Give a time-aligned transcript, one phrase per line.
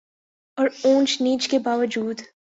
[0.57, 2.21] اور اونچ نیچ کے باوجود